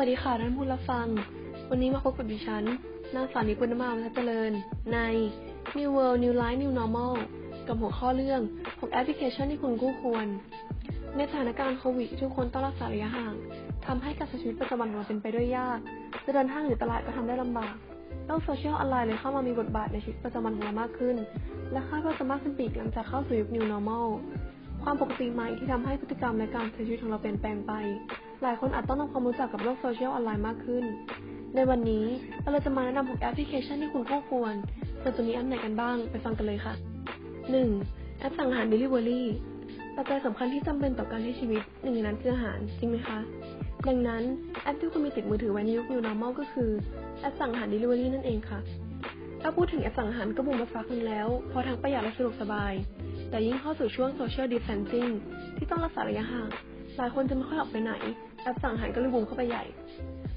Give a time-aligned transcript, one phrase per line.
[0.00, 1.06] วัสดีค่ะท่านผู้รับฟัง
[1.70, 2.64] วันนี้มาพบกับดิฉัน
[3.14, 4.52] นางสาวนิปุณมาวัฒเจริญ
[4.92, 4.98] ใน
[5.76, 7.14] New World New Life New Normal
[7.66, 10.26] กับหัวข้อเรื่อง 6 แอปพลิเคชันที่คุณคู่ควร
[11.16, 13.34] ในสถานการณ์โควิดทุกคนต้องรักษาระยะห่าง
[13.86, 15.78] ทำให้การใช้ชีวิตประจำวันของเราเป็นไปด้วยยาก
[16.24, 17.74] จะเดินห้างหรือตลาดก็ทำได้ลำบาก
[18.26, 21.16] โลกโซเชียลออนไลน์เลยเข้ามามีบทบาทในชีวิตประจำวันของเรามากขึ้น
[21.72, 24.06] และคาดว่าจะมากขึ้นอีกหลังจากเข้าสู่ยุค New Normal
[24.82, 27.72] ความปกติใหม่ที่ทำให้พฤติกรรมและการใช้ชีวิตของเราเปลี่ยนแปลงไป
[28.42, 30.84] หลายคนอาจต้องทำความรู้จักกับโลกโซเชียลออนไลน์มากขึ้น
[31.54, 32.04] ในวันนี้
[32.52, 34.54] เราจะมาแนะนำ6แอปพลิเคชันที่คุณคู่ควร
[35.02, 36.74] ส่วนจะมีอันไหนกันบ้างไปฟังกันเลยค่ะ
[37.46, 38.18] 1.
[38.18, 39.22] แอปสั่งอาหาร Delivery
[39.96, 43.18] ปัจจัยสำคัญที่จำเป็นต่อการใช้ชีวิตหนึ่งในนั้นคืออาหารจริงไหมคะ
[43.88, 44.22] ดังนั้น
[44.62, 46.70] แอปที่คุณมีติดมือถือไว้ในยุค New Normal ก็คือ
[47.20, 48.58] แอปสั่งอาหาร Delivery นั่นเองค่ะ
[49.40, 52.72] ถ้าพูดถึงแอปสั่งอาหารก็บูมมาพักนึงแล้วเพราะทั้งประหยัดและสะดวกสบาย
[53.30, 55.12] แต่ยิ่งเข้าสู่ช่วง Social Distancing
[55.56, 56.48] ที่ต้องรักษาระยะห่าง
[56.96, 57.92] หลายคนจะไม่ค่อยออกไปไหน
[58.42, 59.64] แอปสั่งอาหารก็เลยบูมเข้าไปใหญ่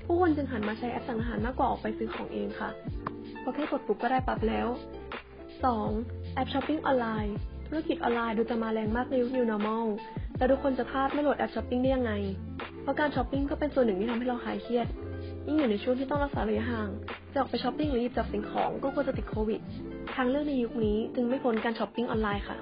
[0.05, 2.69] ผู้คนจึงหันมาใช้แอปสั่งอาหารมากกว่าออกไปซื้อของเองค่ะ
[3.39, 4.67] เพราะแค่กดปุ๊บก็ได้ปั๊บแล้ว
[5.51, 6.33] 2.
[6.33, 7.35] แอปช้อปปิ้งออนไลน์
[7.67, 9.85] ธุรกิจออนไลน์ดูจะมาแรงมากในยุค New Normal
[10.37, 12.11] แต่ทุกคนจะพลาดไม่โหลดแอปช้อปปิ้งได้ยังไง
[12.81, 14.87] เพราะการช้อปปิ้งก็เป็นส่วนหนึ่งที่ทำให้เราคลายเครียด
[15.47, 16.89] ยิ่งอยู่ในช่วงที่ต้องรักษาระยะห่าง
[17.33, 19.61] จะออกไปช้อปปิ้งหรือหยิบจับสิ่งของก็กลัวจะติดโควิด
[20.15, 22.57] ทางเลือกในยุคนี้จึงไม่พ้นการช้อปปิ้งออนไลน์ค่ะ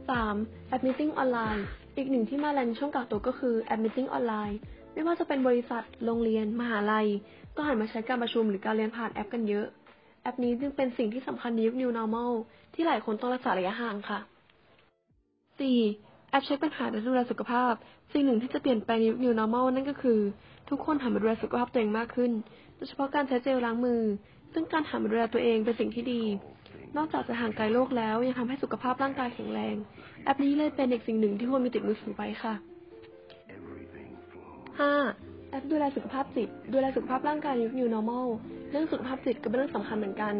[0.00, 0.68] 3.
[0.68, 1.64] แอป meeting ออนไลน์
[1.96, 4.58] อีกหนึ่งที่มาแรงช่วงกักตัวก็คือแอปมิ e ออนไลน์
[4.92, 7.08] ไม่ว่าจะเป็นบริษัท โรงเรียน มหาลัย
[7.56, 9.66] ก็หันมาใช้การประชุมหรือการเรียนผ่านแอปกันเยอะ
[10.22, 12.32] แอปนี้จึงเป็นสิ่งที่สำคัญในยุค New Normal
[12.74, 14.18] ที่หลายคนต้องรักษาระยะห่างค่ะ
[15.64, 16.30] 4.
[16.30, 17.72] แอปเช็คปัญหาและดูแลสุขภาพ
[18.12, 20.18] สิ่งหนึ่งที่จะเปลี่ยนไปในยุค New Normal นั่นก็คือ
[20.70, 22.32] ทุกคนหันมาดูแลสุขภาพตัวเองมากขึ้น
[22.76, 24.02] โดยเฉพาะการใช้เจลล้างมือ
[24.52, 26.22] ซึ่งการหันมาดูแลตัวเองเป็นสิ่งที่ดี
[26.96, 29.76] นอกจากจะห่างไกลโรคแล้ว ยังทำให้สุขภาพร่างกายแข็งแรง
[30.24, 32.54] แอปนี้เลยเป็นอีกสิ่งหนึ่งที่ควรมีติดมือถือไว้ค่ะ
[34.78, 35.50] 5.
[35.50, 38.26] แอปดูแลสุขภาพจิต ดูแลสุขภาพร่างกายยุค New Normal
[38.70, 40.34] เรื่องสุขภาพจิตก็เป็นเรื่องสำคัญเหมือนกัน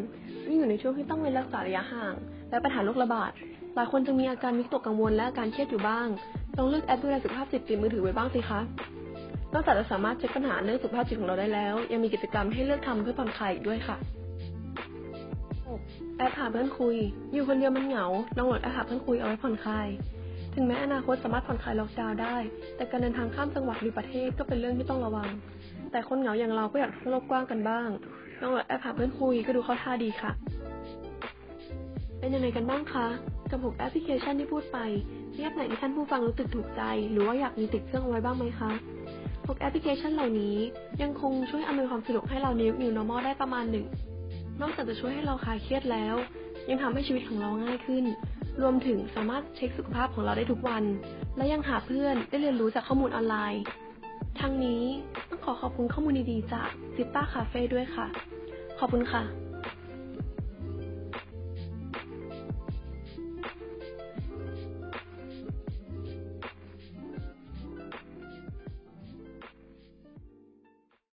[0.49, 2.15] ยิ่งอยู่ในช่วงที่ต้องเว้นรักษาระยะห่าง
[2.51, 3.33] และปัญหาโรคระบาด
[3.75, 6.09] หลายคนจึงมีอาการวิตกกังวลและอาการเครียดอยู่บ้าง
[6.57, 8.61] ลองเลือกแอปดูแลสุขภาพจิตติดมือถือไว้บ้างสิคะ
[9.55, 14.22] นอกจากจะสามารถเช็คปัญหาเรื่องสุขภาพจิตของเราได้แล้ว ยังมีกิจกรรมให้เลือกทำเพื่อผ่อนคลายอีกด้วยค่ะ 6.
[16.23, 16.97] แอปหาเพื่อนคุย
[17.33, 18.07] อยู่คนเดียวมันเหงา
[18.39, 19.89] ลองโหลดแอปหาเพื่อนคุยเอาไว้ผ่อนคลาย
[20.55, 22.37] ถึงแม้อนาคตสามารถผ่อนคลายล็อกดาวน์ได้
[22.77, 25.29] แต่การเดินทางข้ามจังหวัดหรือประเทศก็เป็นเรื่องที่ต้องระวัง
[25.93, 27.89] แต่คนเหงาอย่างเราก็อยากโลกกว้างกันบ้าง
[28.41, 30.31] ลองโหลดแอปหาเพื่อนคุยก็ดูเข้าท่าดีค่ะ
[32.19, 33.07] เป็นยังไงกันบ้างคะ
[33.51, 34.79] กับ6แอปพลิเคชันที่พูดไป
[35.37, 38.71] มีแอปไหนที่ท่านผู้ฟังรู้สึกถูกใจ หรือว่าอยากมีติดเครื่องเอาไว้บ้างไหมคะ
[39.19, 40.57] 6แอปพลิเคชันเหล่านี้
[41.03, 43.87] ยังคงช่วยอำนวยความสะดวกให้เราในยุค New Normal ได้ประมาณหนึ่ง
[44.61, 46.17] นอกจากจะช่วยให้เราคลายเครียดแล้ว
[46.69, 48.05] ยังทำให้ชีวิตของเราง่ายขึ้น
[48.63, 50.85] รวมถึงสามารถเช็คสุขภาพของเราได้ทุกวัน
[51.37, 53.63] และยังหาเพื่อนได้เรียนรู้จากข้อมูลออนไลน์
[54.41, 54.83] ทั้งนี้
[55.29, 58.07] ต้องขอขอบคุณข้อมูลดีๆจากซิต้าคาเฟ่ด้วยค่ะ
[58.79, 59.42] ขอบคุณค่ะ